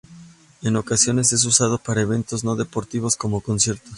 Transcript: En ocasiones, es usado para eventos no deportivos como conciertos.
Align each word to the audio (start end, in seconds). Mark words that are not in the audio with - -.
En 0.63 0.77
ocasiones, 0.77 1.31
es 1.31 1.45
usado 1.45 1.77
para 1.77 2.01
eventos 2.01 2.43
no 2.43 2.55
deportivos 2.55 3.15
como 3.15 3.41
conciertos. 3.41 3.89